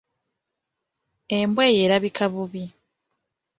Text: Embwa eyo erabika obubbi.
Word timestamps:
Embwa 1.37 1.63
eyo 1.69 1.79
erabika 1.85 2.21
obubbi. 2.27 2.65